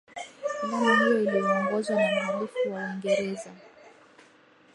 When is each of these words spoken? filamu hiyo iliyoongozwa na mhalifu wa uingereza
filamu 0.59 0.93
hiyo 0.95 1.21
iliyoongozwa 1.21 1.95
na 1.95 2.07
mhalifu 2.11 2.71
wa 2.73 2.83
uingereza 2.83 3.51